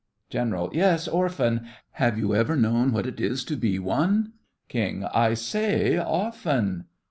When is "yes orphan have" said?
0.73-2.17